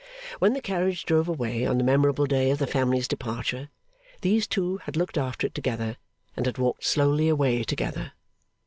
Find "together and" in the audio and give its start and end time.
5.53-6.47